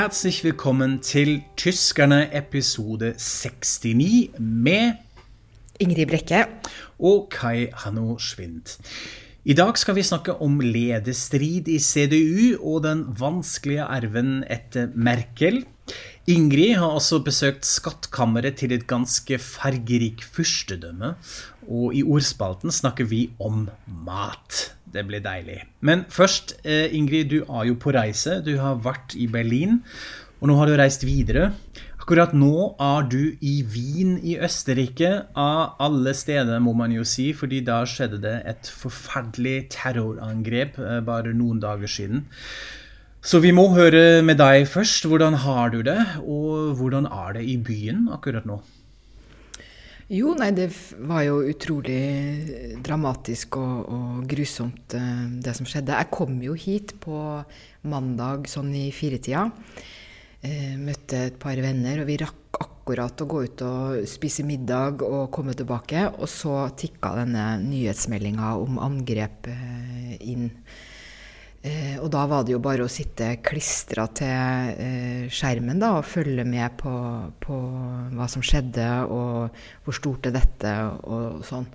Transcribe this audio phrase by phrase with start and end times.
[0.00, 4.96] Herzlich willkommen til Tyskerne episode 69 med
[5.76, 6.46] Ingrid Brekke.
[6.98, 8.80] og Kai Hanno Schwind.
[9.44, 15.66] I dag skal vi snakke om lederstrid i CDU og den vanskelige arven etter Merkel.
[16.30, 21.14] Ingrid har også besøkt skattkammeret til et ganske fargerik fyrstedømme.
[21.66, 23.64] Og i ordspalten snakker vi om
[24.06, 24.60] mat.
[24.90, 25.60] Det blir deilig.
[25.80, 28.42] Men først, eh, Ingrid, du er jo på reise.
[28.44, 29.82] Du har vært i Berlin,
[30.40, 31.52] og nå har du reist videre.
[32.00, 37.32] Akkurat nå er du i Wien i Østerrike, av alle steder, må man jo si,
[37.32, 42.24] fordi da skjedde det et forferdelig terrorangrep eh, bare noen dager siden.
[43.20, 45.04] Så vi må høre med deg først.
[45.04, 48.56] Hvordan har du det, og hvordan er det i byen akkurat nå?
[50.10, 50.72] Jo, nei, det
[51.06, 55.94] var jo utrolig dramatisk og, og grusomt, eh, det som skjedde.
[55.94, 57.20] Jeg kom jo hit på
[57.92, 59.44] mandag sånn i firetida.
[60.40, 65.04] Eh, møtte et par venner, og vi rakk akkurat å gå ut og spise middag
[65.06, 66.08] og komme tilbake.
[66.16, 70.48] Og så tikka denne nyhetsmeldinga om angrep eh, inn.
[71.60, 76.08] Eh, og da var det jo bare å sitte klistra til eh, skjermen da, og
[76.08, 76.92] følge med på,
[77.42, 77.58] på
[78.16, 80.72] hva som skjedde, og hvor stort er dette,
[81.04, 81.68] og, sånn.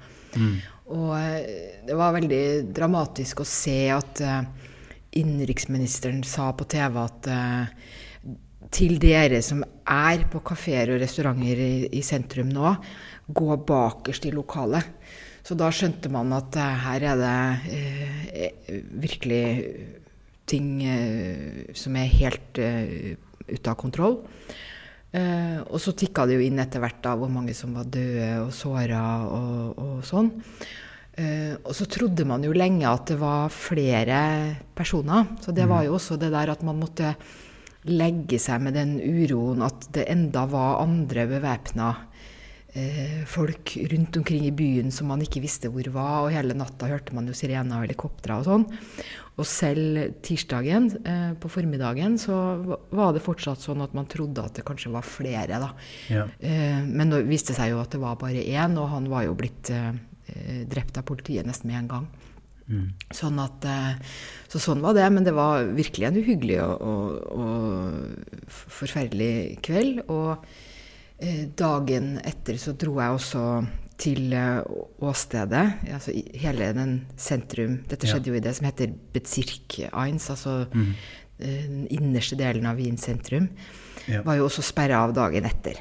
[0.94, 4.42] Og eh, det var veldig dramatisk å se at eh,
[5.22, 7.86] innenriksministeren sa på TV at eh,
[8.74, 12.74] til dere som er på kafeer og restauranter i, i sentrum nå,
[13.26, 14.90] gå bakerst i lokalet.
[15.46, 17.36] Så da skjønte man at eh, her er det
[17.78, 19.44] eh, virkelig
[20.50, 22.62] ting eh, som er helt
[23.46, 24.24] ute av kontroll.
[25.16, 28.32] Eh, og så tikka det jo inn etter hvert da hvor mange som var døde
[28.42, 30.34] og såra og, og sånn.
[31.16, 34.18] Uh, og så trodde man jo lenge at det var flere
[34.76, 35.30] personer.
[35.40, 37.14] Så det var jo også det der at man måtte
[37.88, 41.94] legge seg med den uroen at det enda var andre bevæpna
[43.32, 46.26] folk rundt omkring i byen som man ikke visste hvor var.
[46.26, 48.66] Og hele natta hørte man jo sirener og helikoptre og sånn.
[49.36, 52.36] Og selv tirsdagen eh, på formiddagen så
[52.96, 55.72] var det fortsatt sånn at man trodde at det kanskje var flere, da.
[56.12, 56.28] Ja.
[56.40, 59.36] Eh, men det viste seg jo at det var bare én, og han var jo
[59.36, 59.92] blitt eh,
[60.32, 62.08] eh, drept av politiet nesten med en gang.
[63.14, 64.16] Sånn at, eh,
[64.50, 70.06] så sånn var det, men det var virkelig en uhyggelig og, og, og forferdelig kveld.
[70.08, 70.65] Og eh,
[71.56, 73.42] dagen etter så dro jeg også
[74.02, 74.60] til eh,
[75.00, 75.66] åstedet,
[75.96, 80.94] altså hele den sentrum Dette skjedde jo i det som heter Bezirk 1, altså mm.
[81.40, 83.50] den innerste delen av Wien sentrum.
[84.06, 84.22] Ja.
[84.26, 85.80] Var jo også sperra av dagen etter.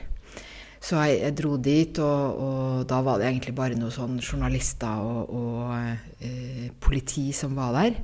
[0.85, 5.01] Så jeg, jeg dro dit, og, og da var det egentlig bare noen sånn journalister
[5.01, 8.03] og, og eh, politi som var der.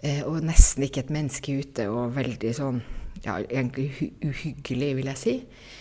[0.00, 2.80] eh, og nesten ikke et menneske ute, og veldig sånn
[3.28, 5.36] ja, egentlig uhyggelig, vil jeg si.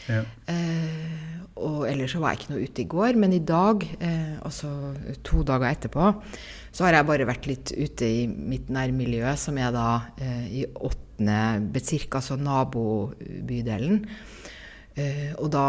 [0.07, 0.21] Ja.
[0.51, 4.37] Eh, og ellers så var jeg ikke noe ute i går, men i dag, eh,
[4.45, 4.69] altså
[5.25, 6.11] to dager etterpå,
[6.71, 9.87] så har jeg bare vært litt ute i mitt nærmiljø, som er da
[10.21, 14.03] eh, i åttende cirka, altså nabobydelen.
[14.97, 15.65] Eh, og da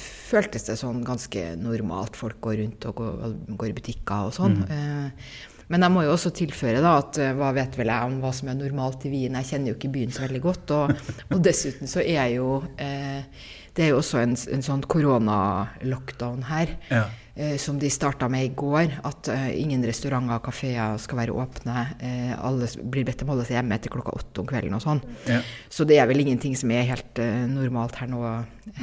[0.00, 2.16] føltes det sånn ganske normalt.
[2.16, 4.62] Folk går rundt og går, går i butikker og sånn.
[4.64, 5.32] Eh,
[5.72, 8.32] men jeg må jo også tilføre da at eh, hva vet vel jeg om hva
[8.36, 9.38] som er normalt i Wien?
[9.40, 10.74] Jeg kjenner jo ikke byen så veldig godt.
[10.76, 10.92] Og,
[11.32, 13.24] og dessuten så er jo eh,
[13.72, 16.76] Det er jo også en, en sånn koronalockdown her.
[16.92, 17.06] Ja.
[17.34, 18.98] Eh, som de starta med i går.
[19.08, 21.86] At eh, ingen restauranter og kafeer skal være åpne.
[22.04, 24.84] Eh, alle blir bedt om å holde seg hjemme etter klokka åtte om kvelden og
[24.84, 25.00] sånn.
[25.30, 25.40] Ja.
[25.72, 28.20] Så det er vel ingenting som er helt eh, normalt her nå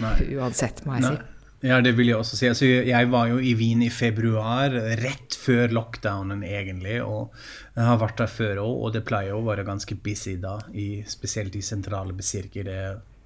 [0.02, 0.16] Nei.
[0.40, 1.14] uansett, må jeg Nei.
[1.20, 1.36] si.
[1.60, 2.48] Ja, det vil jeg også si.
[2.48, 4.72] Altså, jeg var jo i Wien i februar,
[5.02, 7.02] rett før lockdownen egentlig.
[7.04, 7.34] Og
[7.76, 10.56] jeg har vært der før òg, og det pleier å være ganske busy da.
[10.72, 12.70] I, spesielt i sentrale besirker.
[12.70, 12.80] Det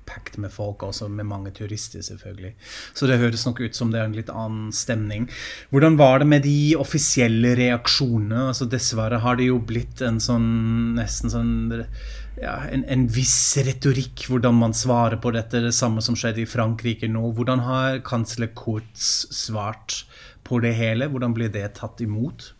[0.09, 2.53] pakket med folk også, med mange turister selvfølgelig.
[2.93, 5.29] Så det høres nok ut som det er en litt annen stemning.
[5.73, 8.49] Hvordan var det med de offisielle reaksjonene?
[8.51, 10.49] Altså Dessverre har det jo blitt en sånn
[10.97, 11.53] nesten sånn
[12.41, 15.61] ja, en, en viss retorikk hvordan man svarer på dette.
[15.63, 17.29] Det samme som skjedde i Frankrike nå.
[17.37, 20.03] Hvordan har kansler Kurz svart
[20.47, 21.09] på det hele?
[21.11, 22.53] Hvordan blir det tatt imot?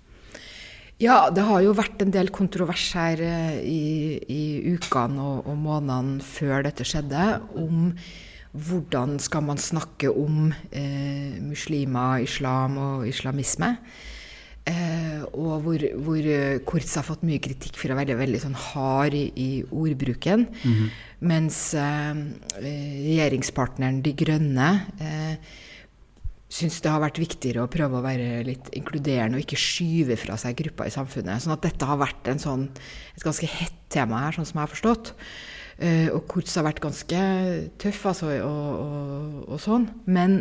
[1.03, 3.87] Ja, det har jo vært en del kontrovers her eh, i,
[4.31, 7.25] i ukene og, og månedene før dette skjedde,
[7.59, 7.89] om
[8.53, 13.73] hvordan skal man snakke om eh, muslimer, islam og islamisme.
[14.69, 18.55] Eh, og hvor, hvor eh, Kurz har fått mye kritikk for å være veldig sånn
[18.69, 20.47] hard i, i ordbruken.
[21.25, 22.23] Mens eh,
[22.61, 24.71] eh, regjeringspartneren De Grønne
[25.03, 25.35] eh,
[26.53, 30.37] syns det har vært viktigere å prøve å være litt inkluderende og ikke skyve fra
[30.39, 31.41] seg grupper i samfunnet.
[31.41, 32.67] Sånn at dette har vært sånn,
[33.15, 35.13] et ganske hett tema her, sånn som jeg har forstått.
[35.81, 37.23] Eh, og Kurz har vært ganske
[37.81, 39.89] tøff altså, og, og, og sånn.
[40.05, 40.37] Men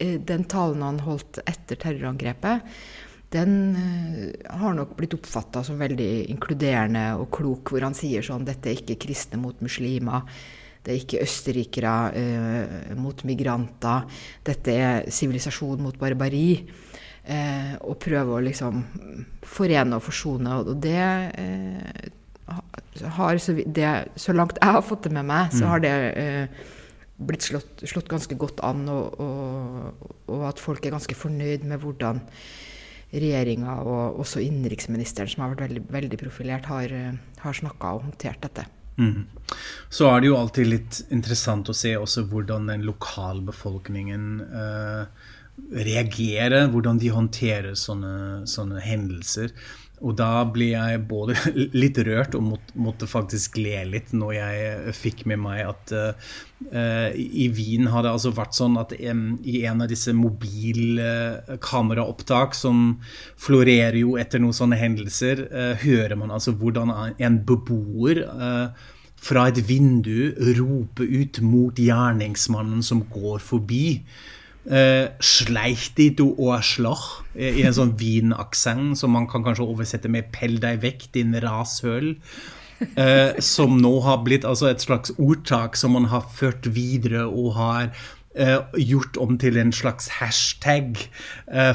[0.00, 2.64] eh, den talen han holdt etter terrorangrepet,
[3.30, 8.48] den eh, har nok blitt oppfatta som veldig inkluderende og klok, hvor han sier sånn
[8.48, 10.24] Dette er ikke kristne mot muslimer.
[10.80, 14.06] Det er ikke østerrikere eh, mot migranter.
[14.46, 16.54] Dette er sivilisasjon mot barbari.
[17.30, 18.80] Eh, og prøve å liksom
[19.46, 20.56] forene og forsone.
[20.62, 22.08] Og det eh,
[23.18, 25.68] har så, det, så, langt jeg har fått det med meg, så mm.
[25.70, 26.64] har det eh,
[27.20, 31.84] blitt slått, slått, ganske godt an, og, og, og, at folk er ganske fornøyd med
[31.84, 32.24] hvordan
[33.10, 36.94] regjeringa og også innenriksministeren, som har vært veldig, veldig profilert, har,
[37.44, 38.66] har snakka og håndtert dette.
[38.98, 39.26] Mm.
[39.90, 45.28] Så er det jo alltid litt interessant å se også hvordan den lokalbefolkningen eh,
[45.90, 49.52] reagerer, hvordan de håndterer sånne, sånne hendelser.
[50.00, 51.34] Og da ble jeg både
[51.82, 52.42] litt rørt og
[52.74, 56.12] måtte, faktisk le litt når jeg fikk med meg at uh,
[57.12, 62.56] i Wien har det altså vært sånn at um, i en av disse mobilkameraopptak uh,
[62.56, 63.00] som
[63.40, 68.16] florerer jo etter noen sånne hendelser, uh, hører man altså hvordan en beboer
[69.20, 74.02] fra et vindu roper ut mot gjerningsmannen som går forbi.
[74.68, 80.58] Uh, Sleich du Arschloch, i en sånn Wien-aksent som man kan kanskje oversette med 'pell
[80.60, 82.16] deg vekk, din rashøl'.
[82.96, 87.54] Uh, som nå har blitt altså et slags ordtak som man har ført videre og
[87.56, 87.90] har
[88.36, 91.08] uh, gjort om til en slags hashtag.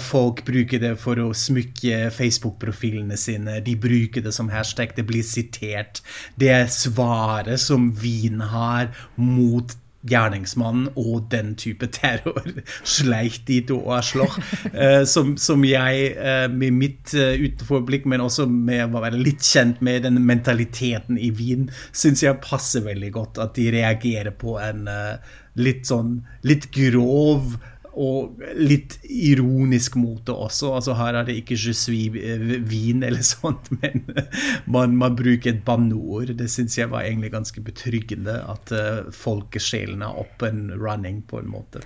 [0.01, 3.61] Folk bruker det for å smykke Facebook-profilene sine.
[3.65, 4.93] De bruker det som hashtag.
[4.95, 6.01] Det blir sitert.
[6.37, 9.73] Det er svaret som Wien har mot
[10.09, 12.47] gjerningsmannen og den type terror.
[12.95, 14.39] sleit de to slår,
[14.75, 19.43] Eh, som, som, jeg, eh, med mitt uh, utenforblikk, men også med å være litt
[19.45, 23.39] kjent med den mentaliteten i Wien, syns jeg passer veldig godt.
[23.41, 24.89] At de reagerer på en
[25.55, 27.55] litt sånn litt grov
[27.95, 30.73] og litt ironisk måte også.
[30.75, 34.03] altså Her er det ikke 'je suis vin' eller sånt, men
[34.65, 36.35] man, man bruker et banneord.
[36.35, 41.39] Det syns jeg var egentlig ganske betryggende, at uh, folkesjelen er up and running, på
[41.39, 41.81] en måte.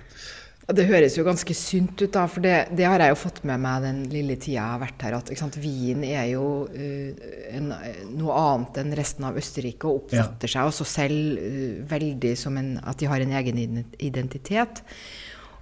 [0.70, 3.58] Det høres jo ganske sunt ut, da, for det, det, har jeg jo fått med
[3.62, 5.16] meg den lille tida jeg har vært her.
[5.18, 7.72] At sant, Wien er jo uh, en,
[8.18, 10.54] noe annet enn resten av Østerrike og oppfatter ja.
[10.54, 14.84] seg også selv uh, veldig som en, at de har en egen identitet.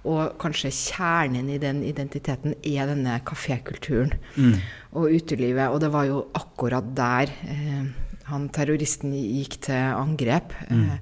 [0.07, 4.53] Og kanskje kjernen i den identiteten er denne kafékulturen mm.
[4.95, 5.73] og utelivet.
[5.73, 7.83] Og det var jo akkurat der eh,
[8.29, 10.53] han terroristen gikk til angrep.
[10.69, 10.83] Mm.
[10.85, 10.97] Eh,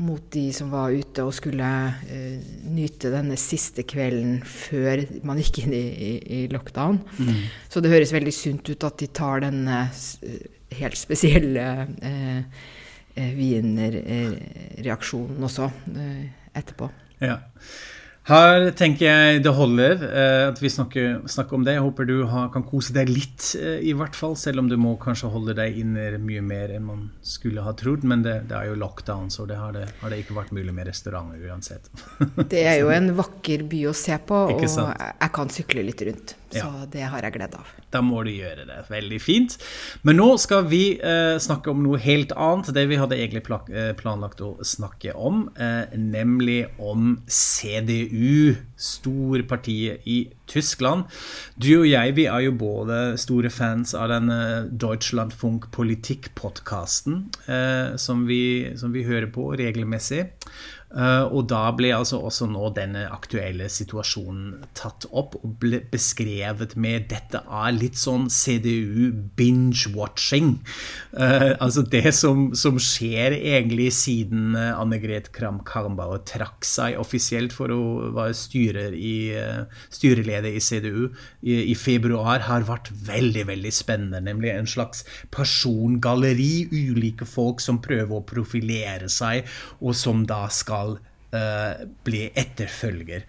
[0.00, 2.38] mot de som var ute og skulle uh,
[2.72, 6.96] nyte denne siste kvelden før man gikk inn i, i, i lockdown.
[7.20, 7.40] Mm.
[7.68, 10.40] Så det høres veldig sunt ut at de tar denne uh,
[10.80, 12.40] helt spesielle uh,
[13.20, 15.68] wienerreaksjonen også
[16.56, 16.88] etterpå.
[17.20, 17.36] Ja.
[18.30, 21.74] Her tenker jeg det holder eh, at vi snakker, snakker, om det.
[21.74, 24.36] Jeg håper du har, kan kose deg litt, eh, i hvert fall.
[24.38, 28.06] Selv om du må kanskje holde deg inne mye mer enn man skulle ha trodd.
[28.06, 30.74] Men det, det er jo lockdown, så det har, det har, det ikke vært mulig
[30.76, 31.90] med restauranter uansett.
[32.52, 36.36] det er jo en vakker by å se på, og jeg kan sykle litt rundt.
[36.50, 36.86] Så ja.
[36.90, 37.68] det har jeg glede av.
[37.94, 38.78] Da må du gjøre det.
[38.90, 39.56] Veldig fint.
[40.06, 42.72] Men nå skal vi eh, snakke om noe helt annet.
[42.74, 50.24] Det vi hadde egentlig eh, planlagt å snakke om, eh, nemlig om CDU, storpartiet i
[50.50, 51.06] Tyskland.
[51.54, 54.40] Du og jeg vi er jo både store fans av denne
[54.70, 60.26] Deutschlandfunk Politikk-podkasten, eh, som, som vi hører på regelmessig.
[60.90, 66.74] Uh, og da ble altså også nå denne aktuelle situasjonen tatt opp og ble beskrevet
[66.74, 70.56] med dette er litt sånn CDU binge-watching.
[71.14, 77.54] Uh, altså det som, som, skjer egentlig siden uh, Anne Gret Kram-Karmbauer trakk seg offisielt
[77.54, 79.30] for å være styrer i,
[79.94, 84.22] styreleder i CDU i, i, februar, har vært veldig, veldig spennende.
[84.26, 85.04] Nemlig en slags
[85.34, 86.66] persongalleri.
[86.70, 89.46] Ulike folk som prøver å profilere seg,
[89.78, 90.98] og som da skal skal
[91.34, 93.26] uh, bli etterfølger.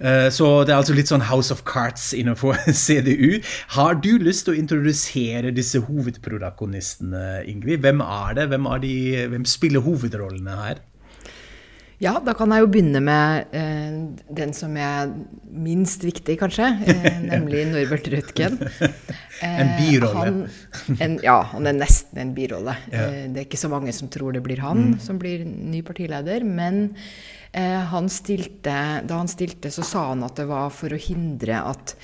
[0.00, 3.40] Uh, så det er altså litt sånn House of Cards innenfor CDU.
[3.76, 7.84] Har du lyst til å introdusere disse hovedprotagonistene, Ingrid?
[7.84, 8.50] Hvem er det?
[8.52, 8.94] Hvem, er de,
[9.32, 10.84] hvem spiller hovedrollene her?
[12.02, 13.94] Ja, da kan jeg jo begynne med eh,
[14.36, 15.08] den som er
[15.48, 16.68] minst viktig, kanskje.
[16.84, 18.58] Eh, nemlig Norbert Rødtgen.
[19.40, 20.50] Eh, en birolle.
[21.24, 22.76] ja, han er nesten en birolle.
[22.92, 23.06] Ja.
[23.08, 24.94] Eh, det er ikke så mange som tror det blir han mm.
[25.06, 26.44] som blir ny partileder.
[26.44, 26.90] Men
[27.56, 28.76] eh, han stilte,
[29.08, 31.96] da han stilte, så sa han at det var for å hindre at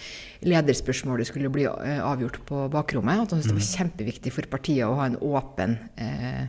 [0.43, 3.27] lederspørsmålet skulle bli eh, avgjort på bakrommet.
[3.27, 3.73] At han syntes det var mm.
[3.77, 6.47] kjempeviktig for partiet å ha en åpen eh,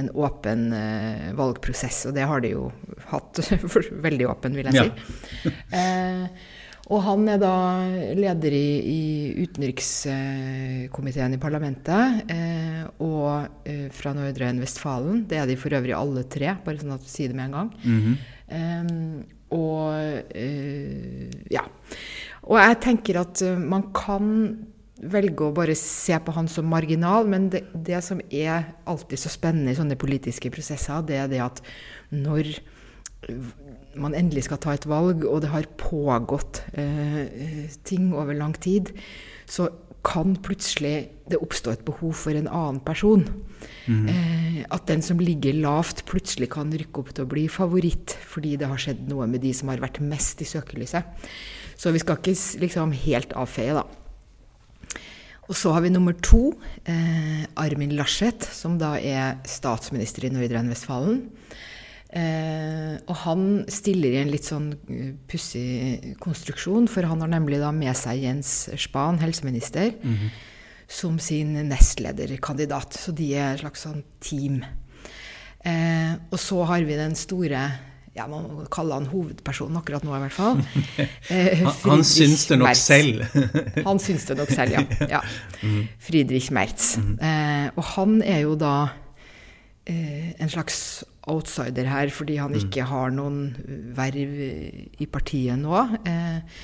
[0.00, 2.06] en åpen uh, valgprosess.
[2.10, 2.70] Og det har de jo
[3.12, 3.42] hatt
[4.08, 5.50] veldig åpen, vil jeg si.
[5.50, 5.54] Ja.
[5.76, 6.56] uh,
[6.90, 7.54] og han er da
[8.18, 9.02] leder i, i
[9.44, 15.22] utenrikskomiteen i parlamentet, eh, og eh, fra Nordre Vestfalen.
[15.30, 17.58] Det er de for øvrig alle tre, bare sånn at du sier det med en
[17.58, 17.70] gang.
[17.84, 18.16] Mm -hmm.
[18.58, 18.84] eh,
[19.50, 19.94] og
[21.50, 21.64] ja.
[22.42, 24.56] Og jeg tenker at man kan
[25.00, 29.32] velge å bare se på han som marginal, men det, det som er alltid så
[29.32, 31.62] spennende i sånne politiske prosesser, det er det at
[32.12, 32.52] når
[34.00, 38.92] man endelig skal ta et valg, og det har pågått eh, ting over lang tid,
[39.50, 39.68] så
[40.06, 43.26] kan plutselig det oppstå et behov for en annen person.
[43.84, 44.06] Mm.
[44.08, 48.56] Eh, at den som ligger lavt, plutselig kan rykke opp til å bli favoritt fordi
[48.60, 51.28] det har skjedd noe med de som har vært mest i søkelyset.
[51.80, 53.84] Så vi skal ikke liksom helt avfeie, da.
[55.50, 56.52] Og så har vi nummer to,
[56.86, 61.24] eh, Armin Laschet, som da er statsminister i Nordrhein-Vestfalen.
[62.10, 67.60] Eh, og han stiller i en litt sånn uh, pussig konstruksjon, for han har nemlig
[67.62, 70.30] da med seg Jens Spahn, helseminister, mm -hmm.
[70.88, 72.94] som sin nestlederkandidat.
[72.94, 74.64] Så de er et slags sånn team.
[75.64, 77.60] Eh, og så har vi den store
[78.16, 80.62] ja, Man må kalle han hovedpersonen akkurat nå, i hvert fall.
[81.30, 82.82] Eh, han, han syns det nok Merz.
[82.82, 83.22] selv.
[83.88, 84.82] han syns det nok selv, ja.
[85.14, 85.20] ja.
[85.62, 85.84] Mm.
[86.02, 86.96] Friedrich Merz.
[86.98, 87.12] Mm.
[87.22, 88.74] Eh, og han er jo da
[89.86, 92.60] eh, en slags outsider her fordi han mm.
[92.64, 93.42] ikke har noen
[93.96, 94.36] verv
[94.98, 95.84] i partiet nå.
[96.08, 96.58] Eh,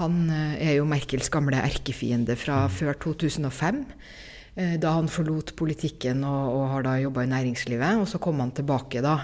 [0.00, 3.82] han eh, er jo Merkels gamle erkefiende fra før 2005.
[4.52, 8.02] Eh, da han forlot politikken og, og har da jobba i næringslivet.
[8.02, 9.18] Og så kom han tilbake da,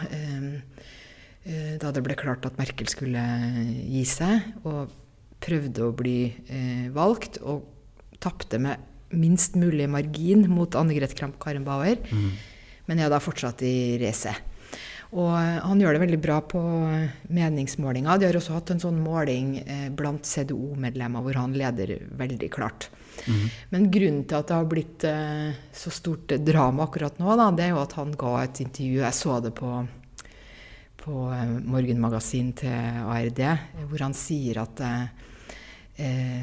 [1.81, 3.23] da det ble klart at Merkel skulle
[3.89, 4.51] gi seg.
[4.69, 4.93] Og
[5.41, 6.19] prøvde å bli
[6.93, 7.65] valgt, og
[8.21, 8.83] tapte med
[9.15, 12.03] minst mulig margin mot Anne Greth Kramp-Karrenbauer.
[12.11, 12.31] Mm.
[12.89, 14.45] Men er da fortsatt i racet.
[15.17, 16.61] Og eh, han gjør det veldig bra på
[17.33, 18.19] meningsmålinga.
[18.21, 22.91] De har også hatt en sånn måling eh, blant CDO-medlemmer hvor han leder veldig klart.
[23.25, 23.47] Mm.
[23.73, 25.05] Men grunnen til at det har blitt
[25.75, 29.01] så stort drama akkurat nå, da, det er jo at han ga et intervju.
[29.01, 29.73] Jeg så det på,
[31.09, 31.25] på
[31.65, 33.41] morgenmagasin til ARD,
[33.89, 36.37] hvor han sier at eh,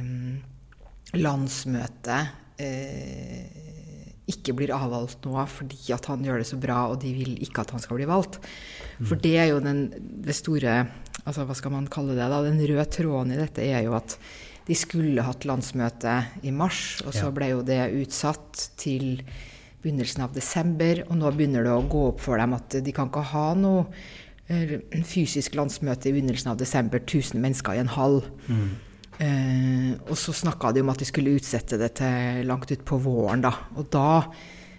[1.13, 3.45] landsmøtet eh,
[4.31, 7.61] ikke blir avvalgt nå fordi at han gjør det så bra, og de vil ikke
[7.61, 8.39] at han skal bli valgt.
[9.03, 9.87] For det er jo den,
[10.25, 10.85] det store
[11.25, 12.25] altså Hva skal man kalle det?
[12.29, 14.17] da, Den røde tråden i dette er jo at
[14.65, 16.13] de skulle hatt landsmøte
[16.45, 19.21] i mars, og så ble jo det utsatt til
[19.81, 21.03] begynnelsen av desember.
[21.05, 23.85] Og nå begynner det å gå opp for dem at de kan ikke ha noe
[23.85, 28.19] eh, fysisk landsmøte i begynnelsen av desember, 1000 mennesker i en hall.
[28.45, 28.67] Mm.
[29.15, 33.41] Eh, og så snakka de om at de skulle utsette det til langt utpå våren,
[33.45, 33.53] da.
[33.79, 34.09] Og da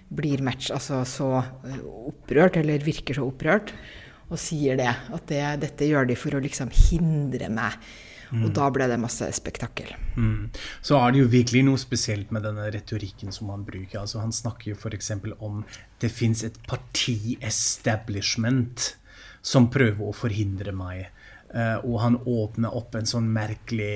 [0.06, 3.68] blir Match altså så eh, opprørt, eller virker så opprørt,
[4.30, 4.94] og sier det.
[5.14, 7.72] At det, dette gjør de for å liksom hindre meg.
[8.26, 8.42] Mm.
[8.42, 9.88] Og da ble det masse spektakkel.
[10.18, 10.50] Mm.
[10.84, 14.00] Så er det jo virkelig noe spesielt med denne retorikken som han bruker.
[14.02, 15.10] Altså, han snakker jo f.eks.
[15.38, 15.64] om
[16.02, 18.96] det fins et parti-establishment
[19.46, 21.06] som prøver å forhindre meg.
[21.56, 23.86] Uh, og han åpner opp en sånn merkelig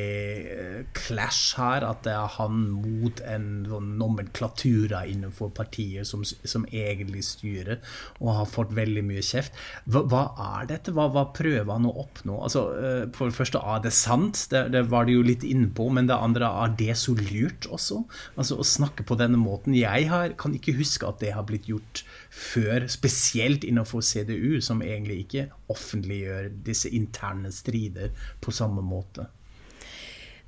[0.48, 6.64] uh, clash her, at det er han mot en sånn nomenklatura innenfor partiet som, som,
[6.72, 7.82] egentlig styrer,
[8.16, 9.58] og har fått veldig mye kjeft.
[9.84, 10.94] Hva, hva er dette?
[10.96, 12.38] Hva, hva, prøver han å oppnå?
[12.48, 14.46] Altså, uh, for det første, er det sant?
[14.48, 18.02] Det, det var det jo litt innpå, men det andre, er det så lurt også?
[18.40, 19.76] Altså Å snakke på denne måten.
[19.76, 24.80] Jeg har, kan ikke huske at det har blitt gjort før, spesielt innenfor CDU, som
[24.80, 29.28] egentlig ikke offentliggjør disse interne strider på samme måte.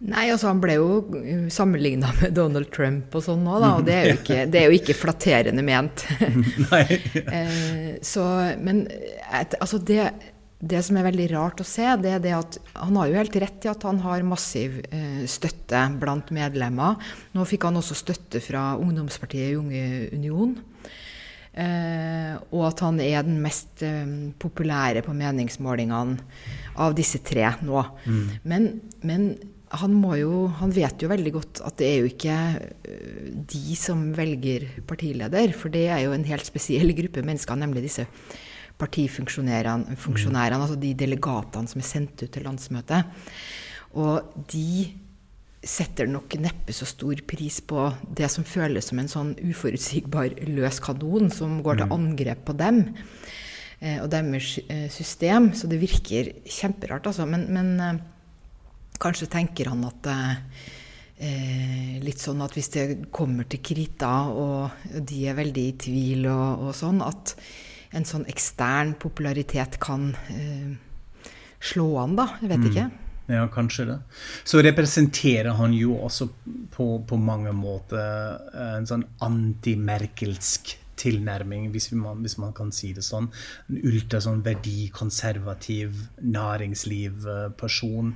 [0.02, 0.86] Nei, altså han ble jo
[1.52, 3.70] sammenligna med Donald Trump og sånn nå, da.
[3.78, 6.06] Og det er jo ikke, er jo ikke flatterende ment.
[7.32, 8.24] Eh, så,
[8.60, 8.82] men
[9.30, 10.08] altså det,
[10.58, 13.38] det, som er veldig rart å se, det er det at han har jo helt
[13.44, 16.98] rett i at han har massiv eh, støtte blant medlemmer.
[17.36, 19.84] Nå fikk han også støtte fra ungdomspartiet Unge
[20.16, 20.56] Union.
[21.52, 24.08] Uh, og at han er den mest eh,
[24.40, 26.14] populære på meningsmålingene
[26.80, 27.82] av disse tre nå.
[28.06, 28.22] Mm.
[28.48, 28.68] Men,
[29.04, 29.26] men,
[29.76, 34.06] han, jo, han vet jo veldig godt at det er jo ikke uh, de som
[34.16, 38.08] velger partileder, for det er jo en helt spesiell gruppe mennesker, nemlig disse
[38.80, 40.56] partifunksjonærene, mm.
[40.56, 43.12] altså de delegatene som er sendt ut til landsmøtet.
[43.92, 44.88] Og de
[45.62, 47.86] setter nok neppe så stor pris på
[48.18, 51.94] det som føles som en sånn uforutsigbar løs kanon som går til mm.
[51.94, 52.82] angrep på dem
[53.78, 55.52] eh, og deres eh, system.
[55.54, 57.28] Så det virker kjemperart, altså.
[57.30, 58.00] Men, men eh,
[59.02, 65.26] kanskje tenker han at eh, litt sånn at hvis det kommer til krita, og de
[65.30, 67.36] er veldig i tvil og, og sånn, at
[67.94, 70.74] en sånn ekstern popularitet kan eh,
[71.62, 72.32] slå an, da.
[72.42, 72.90] Jeg vet ikke.
[73.32, 73.98] Ja, kanskje det.
[74.44, 76.28] Så representerer han jo også
[76.74, 78.36] på, på mange måter
[78.76, 83.28] en sånn antimerkelsk tilnærming, hvis man, hvis man, kan si det sånn.
[83.70, 88.14] En ultra sånn verdikonservativ næringslivperson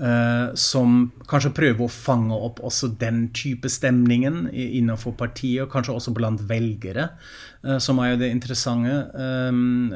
[0.00, 0.98] uh, som
[1.30, 6.44] kanskje prøver å fange opp også den type stemningen innenfor partiet, og kanskje også blant
[6.50, 7.10] velgere,
[7.64, 8.96] uh, som er jo det interessante.
[9.14, 9.90] Um,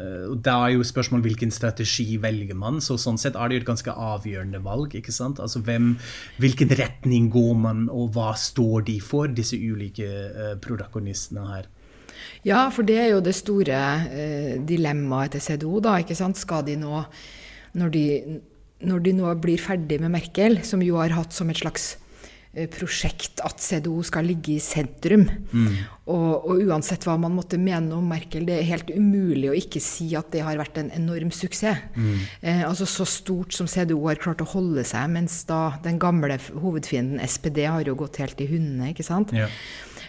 [0.44, 2.80] da er jo spørsmålet hvilken strategi velger man.
[2.84, 4.94] så Sånn sett er det jo et ganske avgjørende valg.
[4.96, 5.42] ikke sant?
[5.42, 5.94] Altså hvem,
[6.40, 11.68] Hvilken retning går man, og hva står de for, disse ulike uh, protagonistene her?
[12.44, 13.80] Ja, for det er jo det store
[14.12, 15.80] eh, dilemmaet til CDO.
[15.84, 16.40] da, ikke sant?
[16.40, 17.02] Skal de nå,
[17.80, 18.06] når de,
[18.84, 21.94] når de nå blir ferdig med Merkel, som jo har hatt som et slags
[22.52, 25.24] eh, prosjekt at CDO skal ligge i sentrum.
[25.54, 25.78] Mm.
[26.04, 29.80] Og, og, uansett hva man måtte mene om Merkel, det er helt umulig å ikke
[29.80, 31.80] si at det har vært en enorm suksess.
[31.96, 32.18] Mm.
[32.44, 36.36] Eh, altså Så stort som CDO har klart å holde seg, mens da den gamle
[36.52, 38.92] hovedfienden SPD har jo gått helt i hundene.
[38.92, 39.32] ikke sant?
[39.32, 39.48] Ja.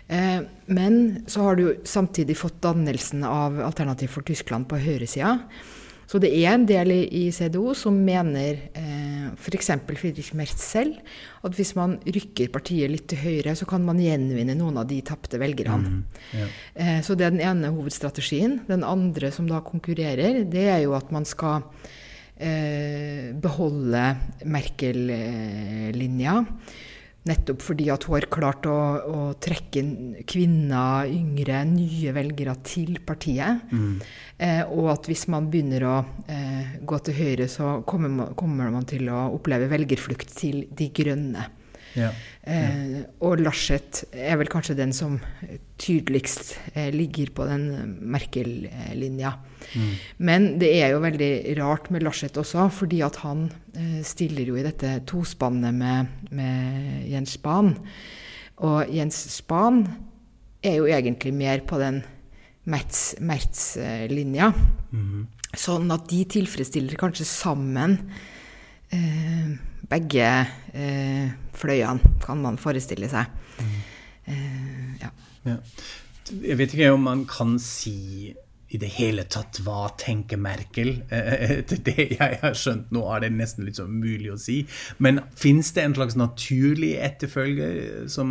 [0.08, 5.40] Eh, men så har du samtidig fått dannelsen av Alternativ for Tyskland på høyresida.
[6.06, 9.72] Så det er en del i, CDO som mener, eh, f.eks.
[9.98, 11.00] Friedrich Merz selv,
[11.42, 15.00] at hvis man rykker partiet litt til høyre, så kan man gjenvinne noen av de
[15.06, 15.96] tapte velgerne.
[15.96, 16.50] Mm, ja.
[16.76, 18.60] eh, så det er den ene hovedstrategien.
[18.70, 21.66] Den andre som da konkurrerer, det er jo at man skal
[22.38, 24.12] eh, beholde
[24.46, 26.44] Merkel-linja.
[27.26, 28.78] Nettopp fordi at hun har klart å,
[29.10, 29.82] å trekke
[30.30, 33.66] kvinner, yngre, nye velgere til partiet.
[33.74, 33.98] Mm.
[34.38, 35.98] Eh, og at hvis man begynner å
[36.30, 40.92] eh, gå til høyre, så kommer man, kommer man, til å oppleve velgerflukt til De
[40.94, 41.50] grønne.
[41.96, 42.12] Ja.
[42.44, 45.18] Eh, og Laschet er vel kanskje den som
[45.82, 49.32] tydeligst eh, ligger på den Merkel-linja.
[49.74, 49.94] Mm.
[50.28, 54.60] Men det er jo veldig rart med Laschet også, fordi at han eh, stiller jo
[54.60, 57.74] i dette tospannet med, med Jens Spahn.
[58.64, 59.84] Og Jens Spahn
[60.66, 62.04] er jo egentlig mer på den
[62.66, 64.52] Mertz-linja.
[64.92, 65.26] Mm.
[65.56, 68.00] Sånn at de tilfredsstiller kanskje sammen
[68.94, 69.52] eh,
[69.90, 70.30] begge
[70.74, 73.30] eh, fløyene, kan man forestille seg.
[73.60, 73.78] Mm.
[74.26, 75.12] Eh, ja.
[75.46, 75.60] ja.
[76.34, 78.34] Jeg vet ikke om man kan si
[78.76, 80.98] i det hele tatt hva tenker Merkel?
[81.14, 84.60] Eh, etter det jeg har skjønt nå, er det nesten litt sånn umulig å si.
[85.04, 88.30] Men fins det en slags naturlig etterfølger som,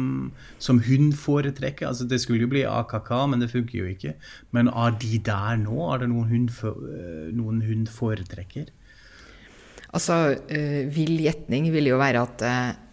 [0.63, 1.89] som, hun foretrekker?
[1.91, 4.17] Altså Det skulle jo bli AKK, men det funker jo ikke.
[4.57, 5.79] Men er de der nå?
[5.95, 8.73] Er det noen hun, eh, noen hun foretrekker?
[9.95, 10.35] Altså,
[10.91, 12.43] Vill gjetning vil jo være at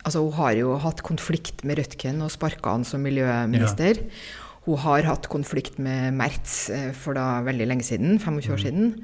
[0.06, 4.04] altså, hun har jo hatt konflikt med Rødtgen og sparka han som miljøminister.
[4.04, 4.42] Ja.
[4.68, 8.66] Hun har hatt konflikt med Mertz uh, for da veldig lenge siden, 25 år mm.
[8.66, 8.96] siden.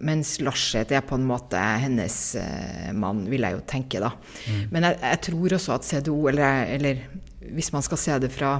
[0.00, 2.14] Mens Larseth er på en måte hennes
[2.96, 4.14] mann, vil jeg jo tenke, da.
[4.48, 4.62] Mm.
[4.72, 7.02] Men jeg, jeg, tror også at CDO, eller, eller,
[7.52, 8.54] hvis man skal se det fra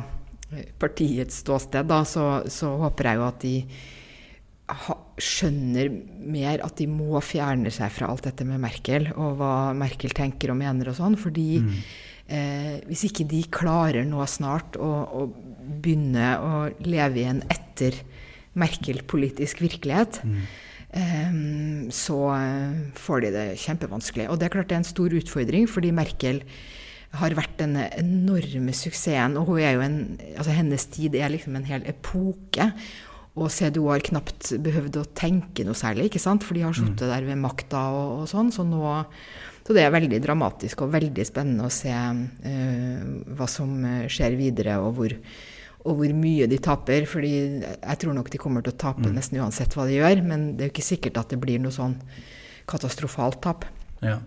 [0.82, 3.54] partiets ståsted, da, så, så håper jeg jo at de
[5.20, 5.90] skjønner
[6.30, 10.52] mer at de må fjerne seg fra alt dette med Merkel, og hva Merkel tenker
[10.52, 11.18] og mener og sånn.
[11.20, 11.76] Fordi mm.
[12.36, 15.28] eh, hvis ikke de klarer nå snart å, å,
[15.80, 18.00] begynne å leve i en etter
[18.58, 20.40] Merkel-politisk virkelighet, mm.
[20.98, 21.38] eh,
[21.94, 22.20] så
[22.98, 24.30] får de det kjempevanskelig.
[24.30, 26.42] Og det er klart det er en stor utfordring, fordi Merkel
[27.18, 29.36] har vært denne enorme suksessen.
[29.40, 30.00] Og en,
[30.36, 32.70] altså hennes tid er liksom en hel epoke.
[33.40, 36.44] Og CDO har knapt behøvd å tenke noe særlig, ikke sant?
[36.44, 37.12] for de har sittet mm.
[37.12, 38.50] der ved makta og, og, sånn.
[38.52, 38.82] Så, nå,
[39.64, 43.06] så det er veldig dramatisk og veldig spennende å se uh,
[43.38, 45.14] hva som eh, skjer videre, og hvor,
[45.86, 47.08] og hvor, mye de taper.
[47.08, 47.32] fordi
[47.64, 49.14] jeg tror nok de kommer til å tape mm.
[49.16, 50.20] nesten uansett hva de gjør.
[50.26, 51.96] Men det er jo ikke sikkert at det blir noe sånn
[52.68, 53.64] katastrofalt tap.
[54.04, 54.18] Ja.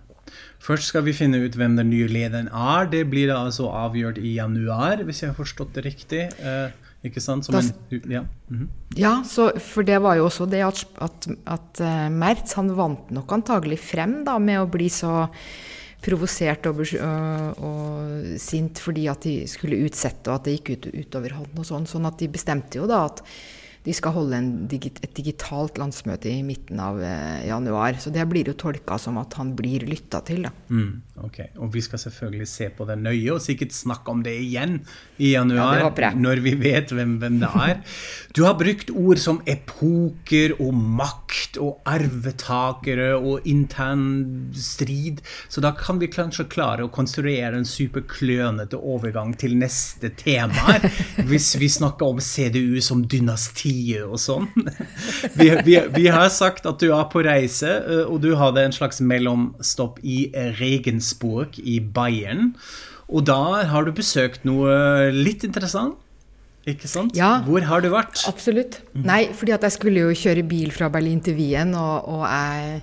[0.64, 2.88] Først skal vi finne ut hvem den nye lederen er.
[2.90, 6.24] Det blir altså avgjort i januar, hvis jeg har forstått det riktig.
[6.40, 6.72] Uh,
[7.04, 7.48] ikke sant?
[7.52, 8.24] Da, en, ja.
[8.48, 8.68] Mm -hmm.
[8.96, 13.10] ja så, for det var jo også det at, at, at uh, Mertz han vant
[13.10, 15.28] nok antagelig frem da, med å bli så
[16.04, 20.88] provosert og, og, og, sint fordi at de skulle utsette, og at det gikk ut,
[20.94, 21.86] utover han og sånn.
[21.86, 23.22] Sånn at de bestemte jo da at
[23.84, 24.38] de skal holde
[24.70, 27.98] digit et digitalt landsmøte i midten av eh, januar.
[28.00, 30.46] Så det blir jo tolka som at han blir lytta til.
[30.46, 30.52] Da.
[30.72, 34.32] Mm, ok, Og vi skal selvfølgelig se på det nøye, og sikkert snakke om det
[34.40, 34.78] igjen
[35.20, 35.82] i januar.
[36.00, 37.82] Ja, når vi vet hvem, hvem, det er.
[38.32, 45.20] Du har brukt ord som epoker og makt og arvetakere og intern strid,
[45.52, 50.78] så da kan vi kanskje klare å konstruere en superklønete overgang til neste tema,
[51.28, 54.48] hvis vi snakker om CDU som dynasti dynastier og sånn.
[55.38, 58.74] Vi, vi, vi, har sagt at du er på reise, eh, og du hadde en
[58.74, 62.54] slags mellomstopp i Regensburg i Bayern.
[63.08, 65.98] Og da har du besøkt noe litt interessant.
[66.64, 67.12] Ikke sant?
[67.12, 68.22] Ja, Hvor har du vært?
[68.28, 68.78] Absolutt.
[68.96, 72.78] Nei, fordi at jeg skulle jo kjøre bil fra Berlin til Wien, og, og jeg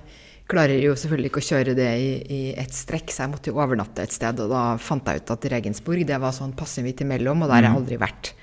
[0.52, 3.58] klarer jo selvfølgelig ikke å kjøre det i, i ett strekk, så jeg måtte jo
[3.58, 4.38] overnatte et sted.
[4.44, 7.58] Og da fant jeg ut at Regensburg det var sånn passe midt imellom, og der
[7.58, 8.34] har jeg aldri vært.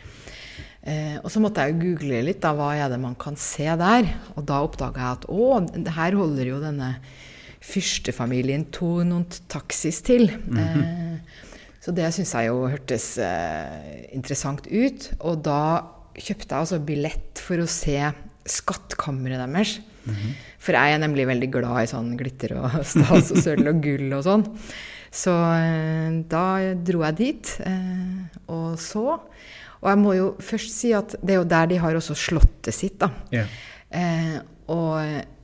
[0.79, 3.67] Eh, og så måtte jeg jo google litt, da, hva er det man kan se
[3.67, 4.07] der?
[4.37, 5.49] Og da oppdaga jeg at å,
[5.97, 6.93] her holder jo denne
[7.59, 10.31] fyrstefamilien Tonont Taxis til.
[10.47, 10.83] Mm -hmm.
[10.83, 11.19] eh,
[11.79, 15.11] så det syns jeg jo hørtes eh, interessant ut.
[15.19, 15.83] Og da
[16.15, 18.11] kjøpte jeg altså billett for å se
[18.45, 19.79] skattkammeret deres.
[20.05, 20.33] Mm -hmm.
[20.59, 24.13] For jeg er nemlig veldig glad i sånn glitter og stas og sølv og gull
[24.13, 24.45] og sånn.
[25.11, 29.19] Så eh, da dro jeg dit eh, og så.
[29.79, 32.75] Og jeg må jo først si at det er jo der de har også slottet
[32.75, 33.11] sitt, da.
[33.31, 33.51] Yeah.
[33.89, 34.39] Eh,
[34.69, 34.99] og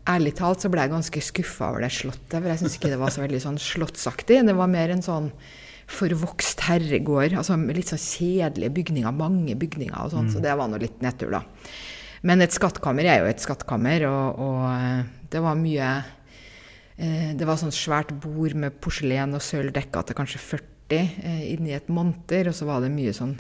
[0.05, 3.01] ærlig talt så ble jeg ganske skuffa over det slottet, for jeg syns ikke det
[3.01, 4.41] var så veldig sånn slottsaktig.
[4.45, 5.31] Det var mer en sånn
[5.91, 7.35] forvokst herregård.
[7.37, 10.33] altså Litt sånn kjedelige bygninger, mange bygninger og sånn, mm.
[10.33, 11.43] så det var nå litt nedtur, da.
[12.25, 15.01] Men et skattkammer er jo et skattkammer, og, og eh,
[15.33, 15.89] det var mye
[16.97, 21.43] eh, Det var sånn svært bord med porselen og sølv dekka til kanskje 40 eh,
[21.53, 23.35] inni et monter, og så var det mye sånn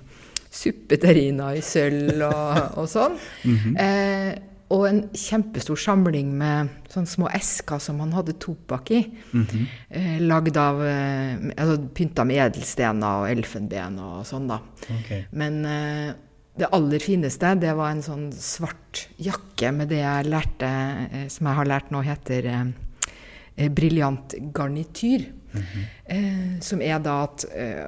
[0.55, 3.17] suppeterriner i sølv og, og sånn.
[3.43, 3.79] Mm -hmm.
[3.81, 4.35] eh,
[4.73, 9.01] og en kjempestor samling med sånne små esker som han hadde tobakk i.
[9.31, 9.65] Mm -hmm.
[9.89, 14.59] eh, lagd av eh, altså Pynta med edelstener og elfenben og sånn, da.
[14.99, 15.25] Okay.
[15.31, 16.13] Men eh,
[16.57, 20.71] det aller fineste, det var en sånn svart jakke med det jeg lærte,
[21.11, 25.31] eh, som jeg har lært nå heter eh, briljant garnityr.
[25.55, 26.61] Mm -hmm.
[26.61, 27.45] som er da at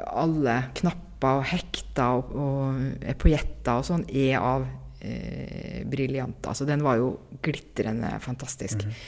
[0.08, 4.68] alle knapper og hekta og, og epaujetter og sånn er av
[5.02, 6.46] eh, briljant.
[6.50, 8.86] Altså, den var jo glitrende fantastisk.
[8.86, 9.00] Mm.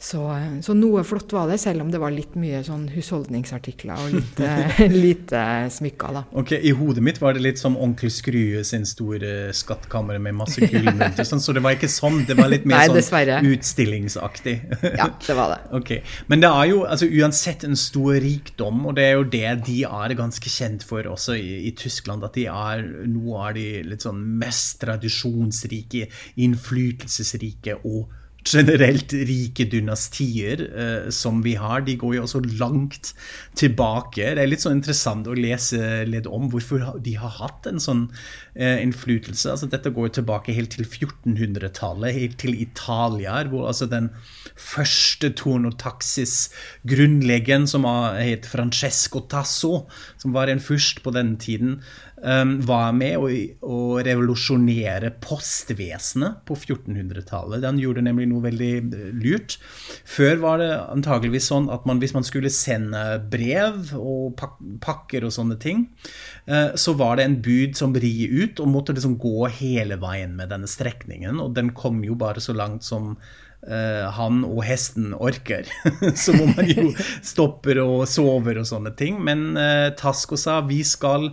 [0.00, 0.22] Så,
[0.64, 4.38] så, noe flott var det, selv om det var litt mye sånn husholdningsartikler og litt
[5.04, 5.42] lite
[5.74, 6.14] smykker.
[6.16, 6.22] da.
[6.40, 10.64] Ok, I hodet mitt var det litt som onkel Skrue sin store skattkammer med masse
[10.64, 11.26] gullmynter.
[11.28, 14.54] sånn, så det var ikke sånn, det var litt mer Nei, sånn utstillingsaktig.
[15.02, 15.58] ja, det var det.
[15.76, 15.92] ok,
[16.32, 19.82] Men det er jo altså, uansett en stor rikdom, og det er jo det de
[19.84, 24.08] er ganske kjent for også i, i Tyskland, at de er noe av de litt
[24.08, 26.08] sånn mest tradisjonsrike,
[26.40, 33.12] innflytelsesrike og generelt rike dynastier eh, som vi har, de går jo også langt
[33.58, 34.34] tilbake.
[34.36, 38.10] Det er litt så interessant å lese litt om hvorfor de har hatt en sånn
[38.54, 39.50] eh, innflytelse.
[39.52, 44.10] Altså, dette går jo tilbake helt til 1400-tallet, helt til Italia, hvor altså den
[44.56, 47.84] første tornotaxis-grunnleggeren, som
[48.16, 49.74] het Francesco Tasso,
[50.20, 51.72] som var en fyrst på den tiden,
[52.20, 53.28] var med å,
[53.64, 57.62] å revolusjonere postvesenet på 1400-tallet.
[57.64, 59.56] Den gjorde nemlig noe veldig eh, lurt.
[60.08, 63.02] Før var det antageligvis sånn at man, hvis man skulle sende
[63.32, 65.84] brev og pak pakker og sånne ting,
[66.50, 70.34] uh, så var det en bud som ri ut, og måtte liksom gå hele veien
[70.36, 71.40] med denne strekningen.
[71.40, 73.14] Og den kom jo bare så langt som
[73.60, 75.66] Uh, han og hesten orker.
[76.22, 76.86] så må man jo
[77.30, 79.18] stopper og sover og sånne ting.
[79.20, 79.50] Men
[80.00, 81.28] Tasko sa vi skal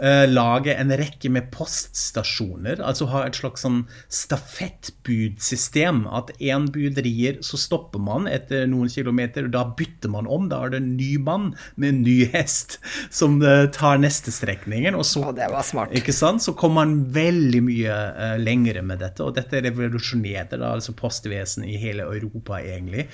[0.00, 2.80] uh, lage en rekke med poststasjoner.
[2.84, 3.82] Altså ha et slags sånn
[4.12, 6.04] stafettbudsystem.
[6.10, 9.48] At én bud rir, så stopper man etter noen kilometer.
[9.48, 10.48] Og Da bytter man om.
[10.50, 12.78] Da er det en ny mann med en ny hest
[13.12, 14.96] som uh, tar neste strekningen.
[14.98, 15.94] Og så, oh, det var smart.
[15.96, 16.40] Ikke sant?
[16.40, 19.24] så kommer man veldig mye uh, lengre med dette.
[19.24, 23.06] Og dette revolusjonerte da, altså postvesen i hele Europa, egentlig.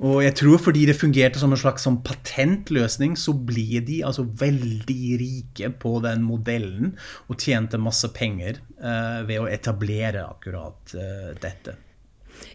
[0.00, 4.24] Og jeg tror fordi det fungerte som en slags sånn patentløsning, så blir de altså
[4.24, 6.94] veldig rike på den modellen
[7.28, 11.76] og tjente masse penger eh, ved å etablere akkurat eh, dette.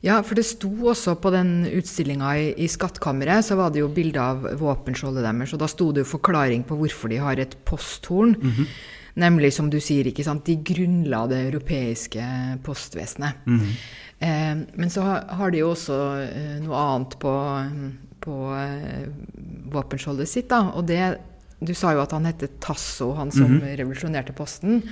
[0.05, 3.91] Ja, for det sto også på den utstillinga i, i, Skattkammeret, så var det jo
[3.93, 7.57] bilde av våpenskjoldet deres, og da sto det jo forklaring på hvorfor de har et
[7.65, 8.35] posthorn.
[8.41, 8.67] Mm -hmm.
[9.15, 12.23] Nemlig, som du sier, ikke sant, de grunnla det europeiske
[12.63, 13.33] postvesenet.
[13.45, 13.71] Mm -hmm.
[14.19, 15.93] eh, men så har de jo også
[16.35, 17.63] eh, noe annet på,
[18.19, 19.07] på eh,
[19.71, 21.17] våpenskjoldet sitt, da, og det
[21.59, 23.75] du sa jo at han het Tasso, han som mm -hmm.
[23.77, 24.83] revolusjonerte Posten.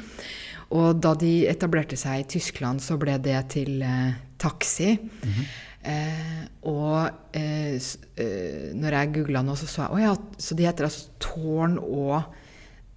[0.70, 4.98] Og da de etablerte seg i Tyskland, så ble det til eh, taxi.
[4.98, 5.46] Mm -hmm.
[5.82, 7.76] eh, og eh,
[8.18, 11.78] eh, når jeg googla nå, så sa jeg Å ja, så de heter altså Tårn
[11.78, 12.24] og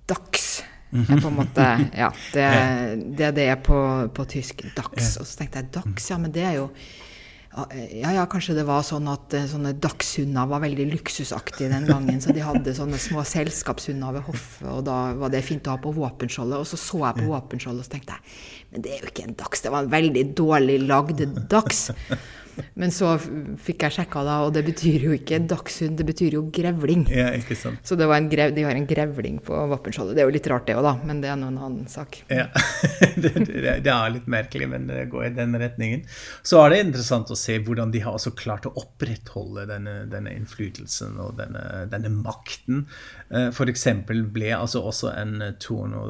[0.09, 0.63] Dags.
[0.93, 2.47] Er på en måte, ja, det,
[3.19, 4.63] det, det er på, på tysk.
[4.77, 5.17] Dags.
[5.17, 6.71] Og så tenkte jeg Dags, ja, men det er jo
[7.57, 12.21] Ja, ja, kanskje det var sånn at eh, sånne dagshunder var veldig luksusaktige den gangen.
[12.21, 15.81] Så de hadde sånne små selskapshunder ved hoffet, og da var det fint å ha
[15.81, 16.61] på våpenskjoldet.
[16.61, 18.37] Og så så jeg på våpenskjoldet og så tenkte jeg
[18.77, 21.87] men det er jo ikke en dags, det var en veldig dårlig lagd dags.
[22.79, 26.45] Men så fikk jeg sjekka, da, og det betyr jo ikke dagshund, det betyr jo
[26.53, 27.07] grevling.
[27.13, 27.81] Ja, ikke sant.
[27.87, 30.17] Så grev, de har en grevling på Vappenskjoldet.
[30.17, 32.21] Det er jo litt rart, det òg, da, men det er nå en annen sak.
[32.33, 32.49] Ja,
[33.23, 36.07] det, det, er litt merkelig, men det går i den retningen.
[36.47, 40.35] Så er det interessant å se hvordan de har også klart å opprettholde denne, denne
[40.37, 42.87] innflytelsen og denne, denne makten.
[43.31, 43.89] Eh, F.eks.
[44.07, 46.07] ble altså også en Torno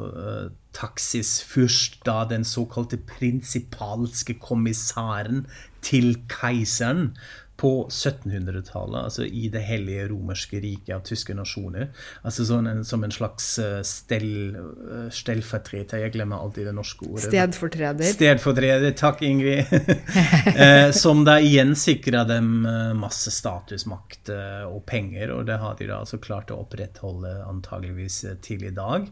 [0.83, 5.45] eh, da den såkalte prinsipalske kommissæren
[5.81, 7.11] til keiseren
[7.57, 11.87] på 1700-tallet, altså i det hellige romerske riket av tyske nasjoner.
[12.21, 16.03] Altså sånn en, som en slags uh, stell, uh, stellfortreter.
[16.03, 17.25] Jeg glemmer alltid det norske ordet.
[17.25, 18.11] Stedfortreder.
[18.13, 19.73] Stedfortreder, takk, Ingrid.
[19.73, 22.61] uh, som da igjen sikra dem
[22.97, 24.29] masse status, makt
[24.67, 29.09] og penger, og det har de da altså klart å opprettholde antageligvis til i dag.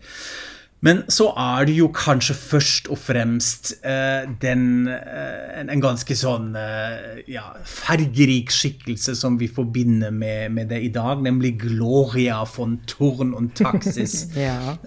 [0.85, 6.17] Men så er det jo kanskje først og fremst eh, den, eh, en, en, ganske
[6.17, 12.43] sånn eh, ja, fargerik skikkelse som vi forbinder med, med, det i dag, nemlig Gloria
[12.45, 14.77] von Torn und Taxis, ja.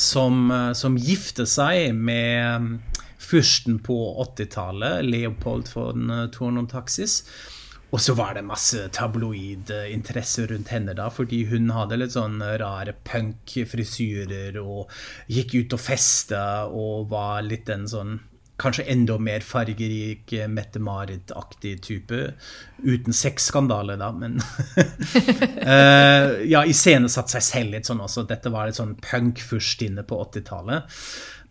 [0.00, 2.68] som, som, gifter seg med um,
[3.22, 7.22] fyrsten på 80-tallet, Leopold von Torn und Taxis.
[7.94, 12.40] Og så var det masse tabloid interesse rundt henne, da, fordi hun hadde litt sånn
[12.58, 14.90] rare punk-frisyrer og
[15.30, 18.16] gikk ut og festa og var litt en sånn
[18.60, 22.34] Kanskje enda mer fargerik, Mette-Marit-aktig type.
[22.84, 24.44] Uten sexskandale, da, men uh,
[26.52, 28.22] Ja, iscenesatt seg selv litt sånn også.
[28.30, 30.86] Dette var litt sånn punk-fyrstinne på 80-tallet.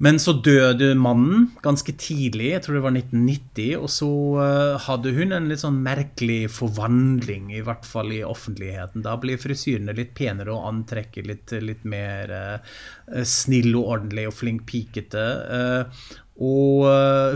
[0.03, 3.75] Men så døde mannen ganske tidlig, jeg tror det var 1990.
[3.77, 9.05] Og så uh, hadde hun en litt sånn merkelig forvandling, i hvert fall i offentligheten.
[9.05, 14.35] Da ble frisyrene litt penere og antrekket litt, litt mer eh, snill og ordentlig og
[14.35, 15.23] flink pikete.
[15.47, 16.87] Uh, og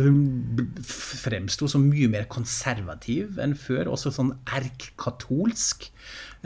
[0.02, 5.86] hun fremsto som mye mer konservativ enn før, også sånn erkkatolsk.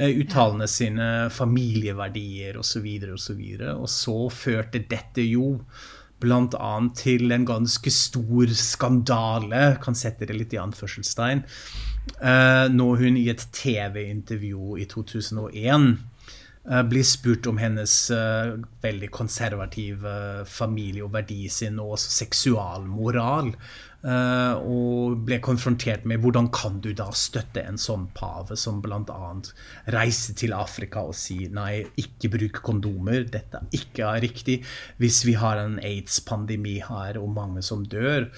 [0.01, 2.87] Uttalende sine familieverdier osv.
[3.13, 5.57] Og, så videre, og, så og så førte dette jo
[6.21, 6.73] bl.a.
[6.97, 11.43] til en ganske stor skandale, kan sette det litt i anførselstegn,
[12.21, 15.93] uh, når hun i et TV-intervju i 2001 uh,
[16.61, 20.11] blir spurt om hennes uh, veldig konservative
[20.45, 23.49] familie- og verdisinn og også seksualmoral.
[24.01, 29.27] Uh, og ble konfrontert med hvordan kan du da støtte en sånn pave som bl.a.
[29.93, 34.57] reiser til Afrika og sier nei, ikke bruk kondomer, dette ikke er riktig
[34.97, 38.31] hvis vi har en aids-pandemi her og mange som dør.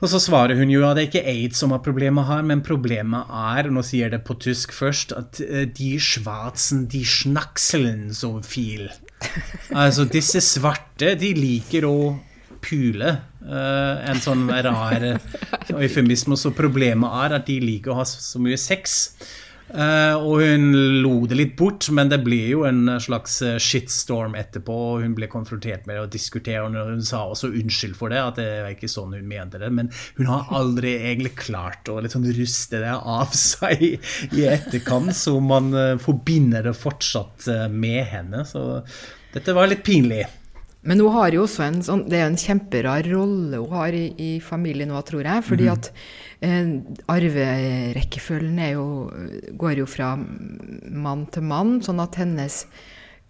[0.00, 2.64] Og så svarer hun jo at det er ikke aids som er problemet her, men
[2.64, 8.08] problemet er, nå sier jeg det på tysk først, at uh, de schwarzen, de schnakselen
[8.16, 8.88] som viel.
[9.84, 11.98] Altså disse svarte, de liker å
[12.64, 13.18] pule.
[13.44, 15.02] Uh, en sånn rar
[15.74, 16.36] eufemisme.
[16.40, 19.14] Så problemet er at de liker å ha så mye sex.
[19.74, 20.66] Uh, og hun
[21.02, 24.74] lo det litt bort, men det ble jo en slags eh, shitstorm etterpå.
[24.92, 28.20] og Hun ble konfrontert med det og diskuterte, og hun sa også unnskyld for det.
[28.20, 29.72] At det var ikke sånn hun mente det.
[29.74, 35.38] Men hun har aldri egentlig klart å sånn ruste det av seg i etterkant, så
[35.42, 38.44] man uh, forbinder det fortsatt med henne.
[38.46, 38.84] Så
[39.34, 40.22] dette var litt pinlig.
[40.84, 44.06] Men hun har jo også en sånn Det er en kjemperar rolle hun har i,
[44.20, 45.44] i familien nå, tror jeg.
[45.44, 45.72] Fordi -hmm.
[45.72, 45.92] at
[46.40, 46.68] eh,
[47.08, 48.86] arverekkefølgen jo,
[49.56, 52.66] går jo fra mann til mann, sånn at hennes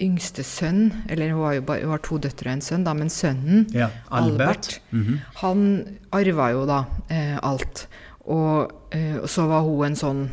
[0.02, 2.94] yngste sønn Eller hun har jo bare, hun har to døtre og en sønn, da,
[2.94, 5.18] men sønnen, ja, Albert, Albert mm -hmm.
[5.34, 7.88] han arva jo da eh, alt.
[8.24, 10.28] Og, eh, så var hun en sånn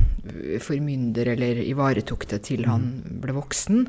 [0.60, 3.22] formynder, eller ivaretok det til han mhm.
[3.22, 3.88] ble voksen.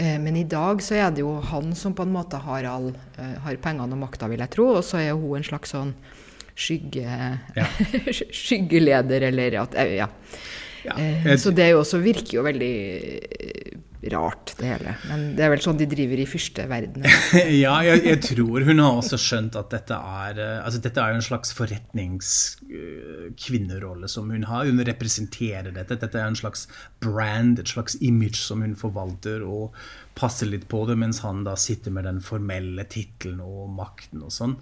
[0.00, 2.88] Eh, men i dag så er det jo han som på en måte har, all,
[3.20, 4.70] eh, har pengene og makta, vil jeg tro.
[4.78, 5.92] Og så er hun en slags sånn
[6.60, 7.04] skygge,
[7.56, 7.68] ja.
[8.42, 10.08] skyggeleder, eller at eh, Ja.
[10.86, 12.74] ja så det jo også virker jo veldig
[14.08, 14.94] rart, det hele.
[15.10, 17.10] Men det er vel sånn de driver i fyrsteverdenen.
[17.64, 21.22] ja, jeg, jeg, tror hun har også skjønt at dette er altså dette er en
[21.24, 24.66] slags forretningskvinnerolle som hun har.
[24.70, 26.00] Hun representerer dette.
[26.00, 26.60] Dette er en slags
[27.04, 29.74] brand, et slags image som hun forvalter og
[30.18, 34.32] passer litt på det, mens han da sitter med den formelle tittelen og makten og
[34.34, 34.56] sånn.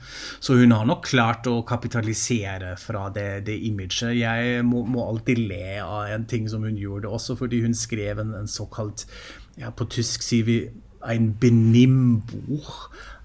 [0.44, 4.14] Så hun har nok klart å kapitalisere fra det, det imaget.
[4.18, 8.22] Jeg må, må, alltid le av en ting som hun gjorde også, fordi hun skrev
[8.22, 9.06] en, en såkalt
[9.58, 10.58] ja, På tysk sier vi
[11.02, 12.68] en benimm-bok.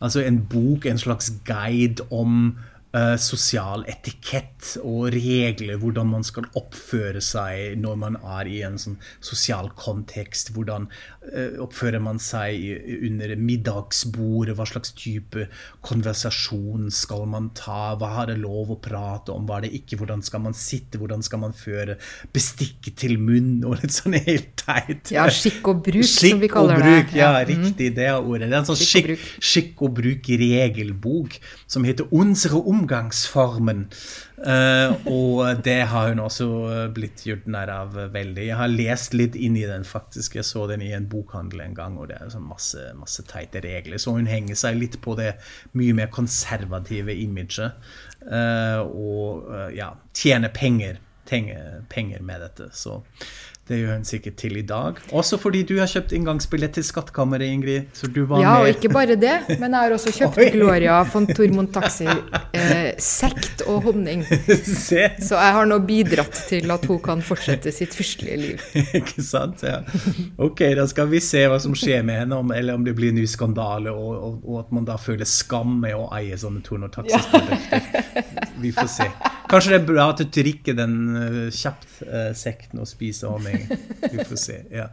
[0.04, 2.56] Altså en bok, en slags guide om
[2.94, 8.78] uh, sosial etikett og regler, hvordan man skal oppføre seg når man er i en
[8.80, 10.54] sånn sosial kontekst.
[10.56, 12.62] Hvordan uh, oppfører man seg
[13.10, 15.48] under middagsbordet, hva slags type
[15.86, 20.00] konversasjon skal man ta, hva har det lov å prate om, hva er det ikke,
[20.02, 21.98] hvordan skal man sitte, hvordan skal man føre
[22.36, 25.14] bestikket til munn, og litt sånn helt teit.
[25.14, 27.20] Ja, skikk og bruk, skikk som vi kaller og bruk, det.
[27.20, 28.50] Ja, ja riktig, det er ordet.
[28.50, 33.88] Det er en sånn skikk, skikk og bruk-regelbok som heter Unsere omgangsformen.
[34.44, 36.48] Uh, og det har hun også
[36.96, 38.44] blitt gjort nær av veldig.
[38.50, 40.36] Jeg har lest litt inn i den, faktisk.
[40.36, 43.64] Jeg så den i en bokhandel en gang, og det er sånn masse, masse teite
[43.64, 44.02] regler.
[44.02, 45.34] Så hun henger seg litt på det
[45.80, 47.80] mye mer konservative imaget.
[48.28, 52.70] Uh, og ja, tjener penger, penger med dette.
[52.76, 53.00] Så
[53.70, 54.98] det gjør hun sikkert til i dag.
[55.16, 57.86] Også fordi du har kjøpt inngangsbillett til Skattkammeret, Ingrid.
[57.96, 58.62] Så du var ja, med.
[58.62, 60.48] og ikke bare det, men jeg har også kjøpt Oi.
[60.52, 64.26] Gloria von Tormund Taxi eh, sekt og honning.
[64.88, 65.06] Se.
[65.24, 68.66] Så jeg har nå bidratt til at hun kan fortsette sitt fyrstelige liv.
[69.00, 69.64] ikke sant?
[69.64, 69.80] Ja.
[70.44, 73.16] Ok, da skal vi se hva som skjer med henne, om, eller om det blir
[73.16, 76.60] en ny skandale, og, og, og, at man da føler skam med å eie sånne
[76.68, 77.80] Tormund Taxi-produkter.
[78.20, 78.50] Ja.
[78.60, 79.08] Vi får se.
[79.54, 83.68] Kanskje det er bra at du drikker den uh, kjapt, uh, sekten, og spiser honning.
[84.02, 84.56] Vi får se.
[84.80, 84.88] ja.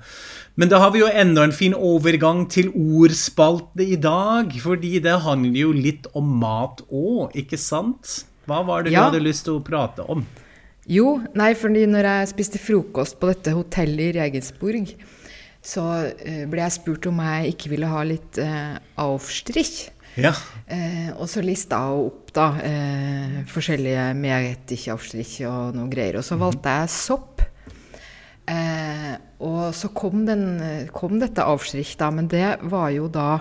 [0.60, 4.52] Men da har vi jo enda en fin overgang til ordspalte i dag.
[4.60, 8.18] Fordi det handler jo litt om mat òg, ikke sant?
[8.50, 9.06] Hva var det ja.
[9.06, 10.26] du hadde lyst til å prate om?
[10.90, 14.92] Jo, nei, fordi når jeg spiste frokost på dette hotellet i Regensburg,
[15.64, 19.88] så uh, ble jeg spurt om jeg ikke ville ha litt uh, Aufstrich.
[20.18, 20.32] Ja.
[20.66, 26.20] Eh, og så lista hun opp da eh, forskjellige Meerrettichaufstrich og noe greier.
[26.20, 26.44] Og så mhm.
[26.46, 27.44] valgte jeg sopp.
[28.50, 29.14] Eh,
[29.46, 30.44] og så kom, den,
[30.94, 33.40] kom dette Aufstrich, da, men det var jo da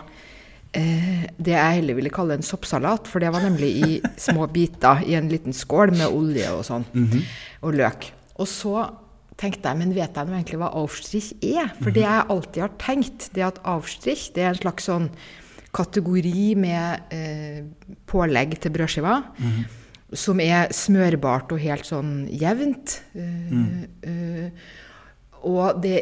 [0.78, 3.10] eh, det jeg heller ville kalle en soppsalat.
[3.10, 3.92] For det var nemlig i
[4.30, 6.88] små biter i en liten skål med olje og sånn.
[6.94, 7.30] Mm -hmm.
[7.62, 8.12] Og løk.
[8.40, 8.90] Og så
[9.40, 11.72] tenkte jeg, men vet jeg nå egentlig hva Aufstrich er?
[11.82, 12.12] For det mhm.
[12.12, 15.10] jeg alltid har tenkt, det at Aufstrich det er en slags sånn
[15.76, 17.60] kategori med eh,
[18.10, 19.20] pålegg til brødskiva.
[19.38, 19.60] Mm.
[20.18, 23.00] Som er smørbart og helt sånn jevnt.
[23.14, 23.84] Eh, mm.
[24.10, 24.72] eh,
[25.50, 25.98] og det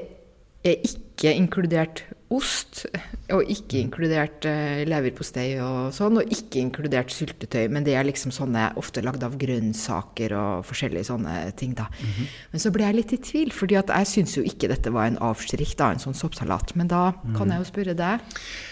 [0.67, 2.85] er ikke inkludert ost,
[3.35, 7.65] og ikke inkludert uh, leverpostei og sånn, og ikke inkludert syltetøy.
[7.73, 11.89] Men det er liksom sånne ofte lagd av grønnsaker og forskjellige sånne ting, da.
[11.91, 12.29] Mm -hmm.
[12.51, 15.17] Men så ble jeg litt i tvil, fordi jeg syns jo ikke dette var en
[15.17, 16.75] avstrikk, da, en sånn soppsalat.
[16.75, 18.19] Men da kan jeg jo spørre deg,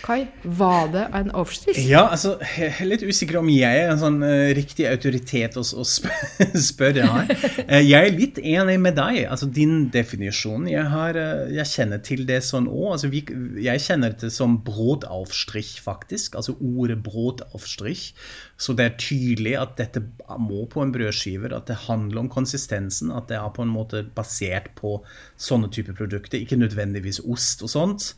[0.03, 1.77] Kai, var det en avstrikk?
[1.77, 5.61] Ja, altså, jeg er litt usikker om jeg er en sånn uh, riktig autoritet å,
[5.61, 6.07] å sp
[6.71, 7.27] spørre her.
[7.69, 10.67] Uh, jeg er litt enig med deg, altså din definisjon.
[10.67, 11.17] Jeg, har,
[11.51, 12.91] jeg kjenner til det sånn òg.
[12.93, 13.25] Altså, vi
[13.65, 16.35] jeg kjenner det som brotaufstrich, faktisk.
[16.37, 18.13] Altså ordet brotaufstrich.
[18.57, 20.03] Så det er tydelig at dette
[20.39, 21.49] må på en brødskive.
[21.55, 23.11] At det handler om konsistensen.
[23.11, 24.99] At det er på en måte basert på
[25.37, 26.39] sånne typer produkter.
[26.39, 28.11] Ikke nødvendigvis ost og sånt.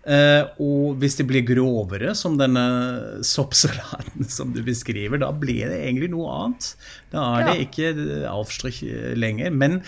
[0.00, 2.62] Uh, og hvis det blir grovere, som denne
[3.26, 6.70] soppsalaten som du beskriver, da blir det egentlig noe annet.
[7.12, 7.52] Da er ja.
[7.52, 8.80] det ikke avstrykk
[9.20, 9.52] lenger.
[9.52, 9.80] Men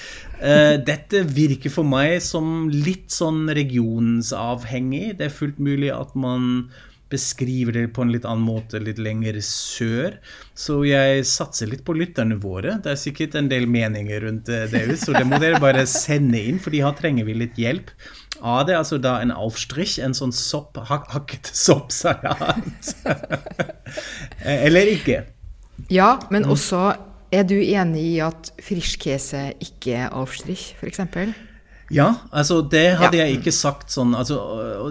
[0.43, 5.19] uh, dette virker for meg som litt sånn regionsavhengig.
[5.21, 6.69] Det er fullt mulig at man
[7.13, 10.17] beskriver det på en litt annen måte litt lenger sør.
[10.57, 12.79] Så jeg satser litt på lytterne våre.
[12.85, 16.61] Det er sikkert en del meninger rundt det, så det må dere bare sende inn,
[16.63, 17.93] for her trenger vi litt hjelp.
[18.43, 22.93] A, det er altså da en Aufstrich, en sånn sopp, hak, hakket soppsalat.
[24.67, 25.23] Eller ikke.
[25.93, 26.53] Ja, men mm.
[26.57, 26.83] også
[27.33, 31.01] er du enig i at frischkäse ikke er Aufstrich, f.eks.?
[31.93, 33.27] Ja, altså det hadde ja.
[33.27, 34.39] jeg ikke sagt sånn altså,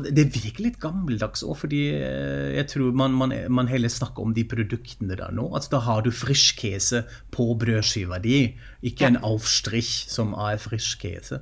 [0.06, 4.36] Det virker litt gammeldags òg, fordi eh, jeg tror man, man, man, heller snakker om
[4.38, 5.48] de produktene der nå.
[5.50, 8.52] Altså Da har du frischkäse på brødskiva di,
[8.86, 9.14] ikke ja.
[9.16, 11.42] en Aufstrich som er frischkäse.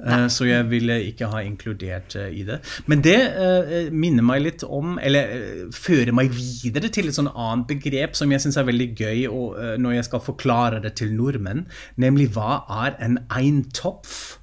[0.00, 0.22] Nei.
[0.24, 2.60] Eh, så jeg ville ikke ha inkludert eh, i det.
[2.90, 7.30] Men det uh, minner meg litt om, eller uh, fører meg videre til et sånn
[7.30, 10.94] annet begrep som jeg syns er veldig gøy og, uh, når jeg skal forklare det
[11.00, 11.66] til nordmenn,
[12.00, 14.36] nemlig hva er en eintopf?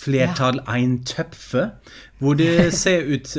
[0.00, 0.78] Flertall ja.
[0.78, 1.66] eintøpfe.
[2.24, 3.34] Hvor det ser ut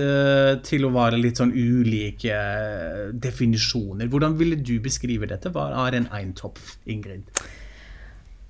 [0.68, 2.38] til å være litt sånn ulike
[3.18, 4.05] definisjoner.
[4.14, 5.49] Hvordan ville du beskrive dette?
[5.55, 7.26] Hva er en eintopf, Ingrid?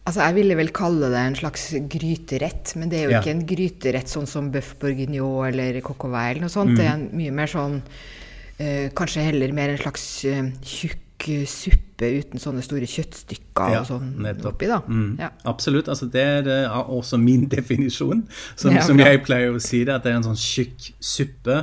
[0.02, 3.20] Altså, Jeg ville vel kalle det en slags gryterett, men det er jo ja.
[3.22, 6.74] ikke en gryterett sånn som bøff bourguignon eller coq au vin eller noe sånt.
[6.74, 6.80] Mm.
[6.80, 11.44] Det er en mye mer sånn uh, Kanskje heller mer en slags uh, tjukk uh,
[11.46, 14.56] suppe uten sånne store kjøttstykker ja, og sånn nettopp.
[14.56, 14.80] oppi, da.
[14.90, 15.12] Mm.
[15.22, 15.30] Ja.
[15.54, 15.94] Absolutt.
[15.94, 18.26] Altså, det er også min definisjon,
[18.56, 21.62] som, som jeg pleier å si det, at det er en sånn tjukk suppe.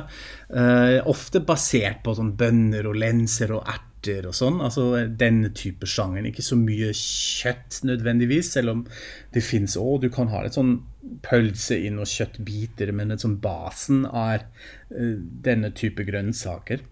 [1.11, 4.59] ofte basert på sånn bønner og lenser og erter erter og sånn.
[4.63, 6.29] Altså denne type sjangeren.
[6.29, 8.85] Ikke så mye kjøtt nødvendigvis, selv om
[9.33, 10.01] det fins òg.
[10.03, 10.79] Du kan ha litt sånn
[11.25, 14.45] pølse inn og kjøttbiter, men et sånn basen er
[14.93, 16.83] uh, denne type grønnsaker.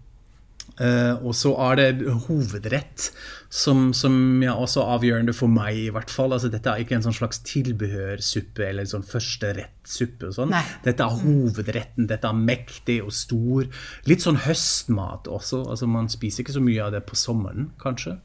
[0.78, 3.08] Uh, og så er det hovedrett,
[3.50, 6.36] som, som ja, også avgjørende for meg, i hvert fall.
[6.36, 10.30] Altså, dette er ikke en sånn slags tilbehørsuppe eller sånn førsterettsuppe.
[10.36, 10.54] Sånn.
[10.86, 12.10] Dette er hovedretten.
[12.12, 13.66] Dette er mektig og stor.
[14.10, 15.64] Litt sånn høstmat også.
[15.66, 18.20] Altså, man spiser ikke så mye av det på sommeren, kanskje.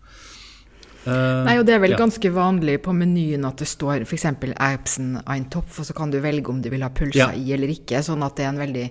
[1.03, 1.99] Uh, Nei, og Det er vel ja.
[1.99, 4.29] ganske vanlig på menyen at det står f.eks.
[4.53, 7.33] Erbsen ein Topf, og så kan du velge om du vil ha pølser ja.
[7.33, 8.05] i eller ikke.
[8.05, 8.89] Sånn at det er en veldig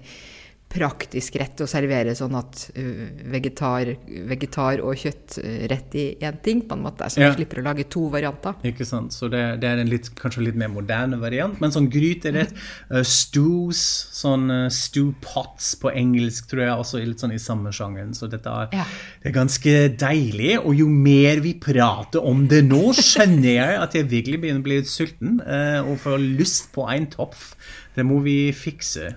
[0.72, 3.94] praktisk rett å servere sånn at uh, vegetar,
[4.30, 7.10] vegetar, og kjøttrett i én ting, på en måte.
[7.12, 7.32] Så ja.
[7.32, 8.58] du slipper å lage to varianter.
[8.68, 9.16] Ikke sant.
[9.16, 11.58] Så det, det er en litt, kanskje litt mer moderne variant.
[11.62, 12.54] Men sånn gryterett,
[12.92, 13.82] uh, stews,
[14.16, 18.16] sånn uh, stew pots på engelsk, tror jeg også er litt sånn i samme sjangeren.
[18.18, 18.88] Så dette er, ja.
[19.24, 20.54] det er ganske deilig.
[20.62, 24.70] Og jo mer vi prater om det nå, skjønner jeg at jeg virkelig begynner å
[24.70, 27.52] bli litt sulten og får lyst på en topf.
[27.96, 29.12] Det må vi fikse.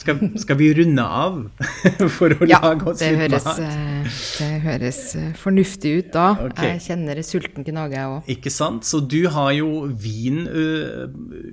[0.00, 1.34] Skal, skal, vi runde av
[2.16, 3.58] for å ja, lage oss litt mat?
[3.60, 6.26] Ja, det høres eh, fornuftig ut da.
[6.46, 6.70] Okay.
[6.70, 8.30] Jeg kjenner sulten gnage, jeg òg.
[8.32, 8.86] Ikke sant.
[8.88, 11.04] Så du har jo vin uh,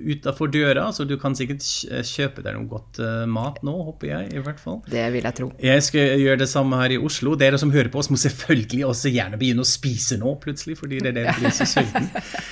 [0.08, 1.66] utafor døra, så du kan sikkert
[2.08, 4.30] kjøpe deg noe godt mat nå, håper jeg.
[4.38, 4.80] i hvert fall.
[4.88, 5.50] Det vil jeg tro.
[5.68, 7.36] Jeg skal gjøre det samme her i Oslo.
[7.38, 11.02] Dere som hører på oss, må selvfølgelig også gjerne begynne å spise nå, plutselig, fordi
[11.04, 12.08] det er det blir så sulten.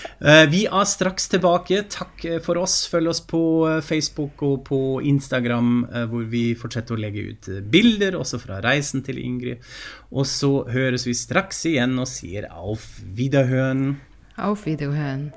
[0.53, 1.83] Vi er straks tilbake.
[1.93, 2.83] Takk for oss.
[2.91, 3.43] Følg oss på
[3.87, 8.61] Facebook og på Instagram Eh, hvor vi fortsetter å legge ut eh, bilder, også fra
[8.65, 9.65] reisen til Ingrid.
[10.11, 13.97] Og så høres vi straks igjen og sier auf Wiederhøen.
[14.37, 15.31] Auf Wiederhøen.